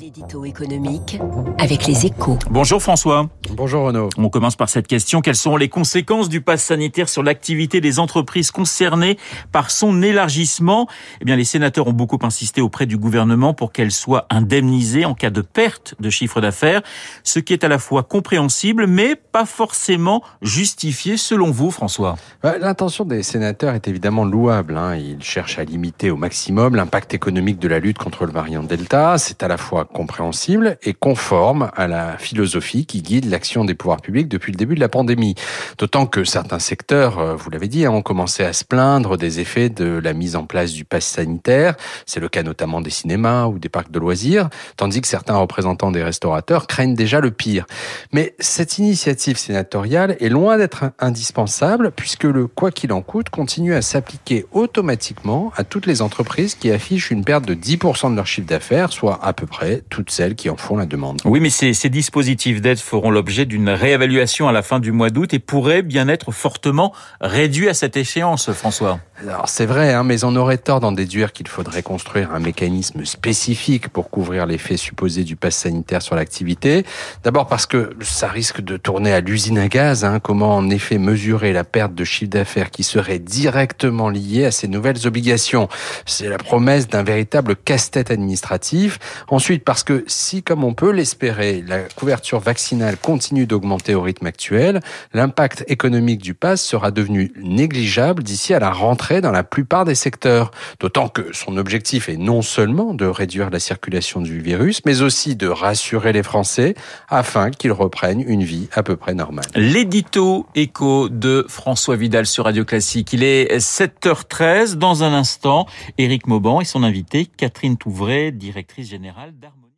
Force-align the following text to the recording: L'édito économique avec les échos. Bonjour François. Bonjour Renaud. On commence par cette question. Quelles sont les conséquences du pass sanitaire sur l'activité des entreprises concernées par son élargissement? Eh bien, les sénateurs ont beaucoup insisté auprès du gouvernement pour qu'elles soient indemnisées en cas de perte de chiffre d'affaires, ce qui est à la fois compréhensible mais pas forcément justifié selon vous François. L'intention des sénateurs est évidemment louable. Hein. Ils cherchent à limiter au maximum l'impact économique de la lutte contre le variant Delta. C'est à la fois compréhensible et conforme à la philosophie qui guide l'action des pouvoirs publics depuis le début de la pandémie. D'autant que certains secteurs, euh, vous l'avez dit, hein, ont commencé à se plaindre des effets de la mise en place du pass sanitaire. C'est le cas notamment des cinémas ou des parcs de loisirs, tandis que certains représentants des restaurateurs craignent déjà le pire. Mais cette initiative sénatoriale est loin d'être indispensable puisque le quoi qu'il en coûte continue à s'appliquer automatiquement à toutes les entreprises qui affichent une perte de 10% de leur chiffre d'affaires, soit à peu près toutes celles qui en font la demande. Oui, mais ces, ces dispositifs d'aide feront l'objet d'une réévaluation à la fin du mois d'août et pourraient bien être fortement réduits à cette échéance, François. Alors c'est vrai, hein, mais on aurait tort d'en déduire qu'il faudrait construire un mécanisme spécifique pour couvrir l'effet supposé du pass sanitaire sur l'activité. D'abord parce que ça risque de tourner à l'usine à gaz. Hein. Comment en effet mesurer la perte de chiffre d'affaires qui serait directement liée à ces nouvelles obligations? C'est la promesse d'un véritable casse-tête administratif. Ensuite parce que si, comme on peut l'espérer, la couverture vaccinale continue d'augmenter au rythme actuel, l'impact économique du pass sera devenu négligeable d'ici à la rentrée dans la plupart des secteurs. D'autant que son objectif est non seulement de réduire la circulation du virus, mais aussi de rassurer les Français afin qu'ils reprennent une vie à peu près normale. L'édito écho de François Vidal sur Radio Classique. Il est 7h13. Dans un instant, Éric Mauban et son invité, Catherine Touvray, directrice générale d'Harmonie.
L'édito 0.00 0.46
économique 0.46 1.20
avec 1.58 1.86
les 1.86 2.06
échos. 2.06 2.38
Bonjour 2.50 2.80
François. 2.80 3.28
Bonjour 3.50 3.84
Renaud. 3.84 4.08
On 4.16 4.30
commence 4.30 4.56
par 4.56 4.70
cette 4.70 4.86
question. 4.86 5.20
Quelles 5.20 5.36
sont 5.36 5.58
les 5.58 5.68
conséquences 5.68 6.30
du 6.30 6.40
pass 6.40 6.64
sanitaire 6.64 7.06
sur 7.10 7.22
l'activité 7.22 7.82
des 7.82 7.98
entreprises 7.98 8.50
concernées 8.50 9.18
par 9.52 9.70
son 9.70 10.00
élargissement? 10.00 10.88
Eh 11.20 11.26
bien, 11.26 11.36
les 11.36 11.44
sénateurs 11.44 11.86
ont 11.86 11.92
beaucoup 11.92 12.18
insisté 12.22 12.62
auprès 12.62 12.86
du 12.86 12.96
gouvernement 12.96 13.52
pour 13.52 13.72
qu'elles 13.72 13.90
soient 13.90 14.26
indemnisées 14.30 15.04
en 15.04 15.12
cas 15.12 15.28
de 15.28 15.42
perte 15.42 15.94
de 16.00 16.08
chiffre 16.08 16.40
d'affaires, 16.40 16.80
ce 17.22 17.38
qui 17.38 17.52
est 17.52 17.62
à 17.62 17.68
la 17.68 17.78
fois 17.78 18.02
compréhensible 18.02 18.86
mais 18.86 19.16
pas 19.16 19.44
forcément 19.44 20.22
justifié 20.40 21.18
selon 21.18 21.50
vous 21.50 21.70
François. 21.70 22.16
L'intention 22.42 23.04
des 23.04 23.22
sénateurs 23.22 23.74
est 23.74 23.86
évidemment 23.86 24.24
louable. 24.24 24.78
Hein. 24.78 24.96
Ils 24.96 25.22
cherchent 25.22 25.58
à 25.58 25.64
limiter 25.64 26.10
au 26.10 26.16
maximum 26.16 26.74
l'impact 26.74 27.12
économique 27.12 27.58
de 27.58 27.68
la 27.68 27.80
lutte 27.80 27.98
contre 27.98 28.24
le 28.24 28.32
variant 28.32 28.62
Delta. 28.62 29.18
C'est 29.18 29.42
à 29.42 29.48
la 29.48 29.58
fois 29.58 29.89
compréhensible 29.92 30.78
et 30.82 30.94
conforme 30.94 31.70
à 31.76 31.86
la 31.86 32.16
philosophie 32.18 32.86
qui 32.86 33.02
guide 33.02 33.26
l'action 33.26 33.64
des 33.64 33.74
pouvoirs 33.74 34.00
publics 34.00 34.28
depuis 34.28 34.52
le 34.52 34.56
début 34.56 34.74
de 34.74 34.80
la 34.80 34.88
pandémie. 34.88 35.34
D'autant 35.78 36.06
que 36.06 36.24
certains 36.24 36.58
secteurs, 36.58 37.18
euh, 37.18 37.34
vous 37.34 37.50
l'avez 37.50 37.68
dit, 37.68 37.84
hein, 37.84 37.90
ont 37.90 38.02
commencé 38.02 38.44
à 38.44 38.52
se 38.52 38.64
plaindre 38.64 39.16
des 39.16 39.40
effets 39.40 39.68
de 39.68 40.00
la 40.02 40.12
mise 40.12 40.36
en 40.36 40.44
place 40.44 40.72
du 40.72 40.84
pass 40.84 41.04
sanitaire. 41.04 41.74
C'est 42.06 42.20
le 42.20 42.28
cas 42.28 42.42
notamment 42.42 42.80
des 42.80 42.90
cinémas 42.90 43.46
ou 43.46 43.58
des 43.58 43.68
parcs 43.68 43.90
de 43.90 43.98
loisirs, 43.98 44.48
tandis 44.76 45.00
que 45.00 45.08
certains 45.08 45.36
représentants 45.36 45.90
des 45.90 46.02
restaurateurs 46.02 46.66
craignent 46.66 46.94
déjà 46.94 47.20
le 47.20 47.30
pire. 47.30 47.66
Mais 48.12 48.34
cette 48.38 48.78
initiative 48.78 49.36
sénatoriale 49.36 50.16
est 50.20 50.28
loin 50.28 50.56
d'être 50.58 50.84
indispensable 50.98 51.92
puisque 51.92 52.24
le 52.24 52.46
quoi 52.46 52.70
qu'il 52.70 52.92
en 52.92 53.02
coûte 53.02 53.30
continue 53.30 53.74
à 53.74 53.82
s'appliquer 53.82 54.46
automatiquement 54.52 55.52
à 55.56 55.64
toutes 55.64 55.86
les 55.86 56.02
entreprises 56.02 56.54
qui 56.54 56.70
affichent 56.70 57.10
une 57.10 57.24
perte 57.24 57.44
de 57.44 57.54
10% 57.54 58.10
de 58.10 58.16
leur 58.16 58.26
chiffre 58.26 58.46
d'affaires, 58.46 58.92
soit 58.92 59.18
à 59.22 59.32
peu 59.32 59.46
près 59.46 59.79
toutes 59.88 60.10
celles 60.10 60.34
qui 60.34 60.50
en 60.50 60.56
font 60.56 60.76
la 60.76 60.86
demande. 60.86 61.20
Oui, 61.24 61.40
mais 61.40 61.50
ces, 61.50 61.74
ces 61.74 61.88
dispositifs 61.88 62.60
d'aide 62.60 62.78
feront 62.78 63.10
l'objet 63.10 63.46
d'une 63.46 63.70
réévaluation 63.70 64.48
à 64.48 64.52
la 64.52 64.62
fin 64.62 64.80
du 64.80 64.92
mois 64.92 65.10
d'août 65.10 65.32
et 65.34 65.38
pourraient 65.38 65.82
bien 65.82 66.08
être 66.08 66.32
fortement 66.32 66.92
réduits 67.20 67.68
à 67.68 67.74
cette 67.74 67.96
échéance, 67.96 68.52
François. 68.52 69.00
Alors 69.22 69.50
c'est 69.50 69.66
vrai, 69.66 69.92
hein, 69.92 70.02
mais 70.02 70.24
on 70.24 70.34
aurait 70.34 70.56
tort 70.56 70.80
d'en 70.80 70.92
déduire 70.92 71.34
qu'il 71.34 71.46
faudrait 71.46 71.82
construire 71.82 72.32
un 72.32 72.40
mécanisme 72.40 73.04
spécifique 73.04 73.88
pour 73.88 74.08
couvrir 74.08 74.46
l'effet 74.46 74.78
supposé 74.78 75.24
du 75.24 75.36
pass 75.36 75.56
sanitaire 75.56 76.00
sur 76.00 76.14
l'activité. 76.14 76.86
D'abord 77.22 77.46
parce 77.46 77.66
que 77.66 77.90
ça 78.00 78.28
risque 78.28 78.62
de 78.62 78.78
tourner 78.78 79.12
à 79.12 79.20
l'usine 79.20 79.58
à 79.58 79.68
gaz. 79.68 80.06
Hein. 80.06 80.20
Comment 80.20 80.56
en 80.56 80.70
effet 80.70 80.96
mesurer 80.96 81.52
la 81.52 81.64
perte 81.64 81.94
de 81.94 82.02
chiffre 82.02 82.30
d'affaires 82.30 82.70
qui 82.70 82.82
serait 82.82 83.18
directement 83.18 84.08
liée 84.08 84.46
à 84.46 84.50
ces 84.52 84.68
nouvelles 84.68 85.06
obligations? 85.06 85.68
C'est 86.06 86.30
la 86.30 86.38
promesse 86.38 86.88
d'un 86.88 87.02
véritable 87.02 87.56
casse-tête 87.56 88.10
administratif. 88.10 88.98
Ensuite 89.28 89.64
parce 89.64 89.84
que 89.84 90.02
si, 90.06 90.42
comme 90.42 90.64
on 90.64 90.72
peut 90.72 90.92
l'espérer, 90.92 91.62
la 91.66 91.80
couverture 91.94 92.40
vaccinale 92.40 92.96
continue 92.96 93.44
d'augmenter 93.44 93.94
au 93.94 94.00
rythme 94.00 94.26
actuel, 94.26 94.80
l'impact 95.12 95.66
économique 95.68 96.22
du 96.22 96.32
pass 96.32 96.62
sera 96.62 96.90
devenu 96.90 97.34
négligeable 97.36 98.22
d'ici 98.22 98.54
à 98.54 98.60
la 98.60 98.70
rentrée 98.70 99.09
dans 99.20 99.32
la 99.32 99.42
plupart 99.42 99.84
des 99.84 99.96
secteurs. 99.96 100.52
D'autant 100.78 101.08
que 101.08 101.32
son 101.32 101.56
objectif 101.56 102.08
est 102.08 102.16
non 102.16 102.42
seulement 102.42 102.94
de 102.94 103.06
réduire 103.06 103.50
la 103.50 103.58
circulation 103.58 104.20
du 104.20 104.40
virus, 104.40 104.82
mais 104.86 105.02
aussi 105.02 105.34
de 105.34 105.48
rassurer 105.48 106.12
les 106.12 106.22
Français 106.22 106.74
afin 107.08 107.50
qu'ils 107.50 107.72
reprennent 107.72 108.22
une 108.24 108.44
vie 108.44 108.68
à 108.72 108.84
peu 108.84 108.94
près 108.96 109.14
normale. 109.14 109.46
L'édito 109.56 110.46
écho 110.54 111.08
de 111.08 111.44
François 111.48 111.96
Vidal 111.96 112.26
sur 112.26 112.44
Radio 112.44 112.64
Classique. 112.64 113.12
Il 113.12 113.24
est 113.24 113.58
7h13. 113.58 114.74
Dans 114.74 115.02
un 115.02 115.12
instant, 115.12 115.66
Éric 115.98 116.28
Mauban 116.28 116.60
et 116.60 116.64
son 116.64 116.84
invité, 116.84 117.26
Catherine 117.26 117.76
Touvray, 117.76 118.30
directrice 118.30 118.88
générale 118.88 119.32
d'Harmonie. 119.40 119.69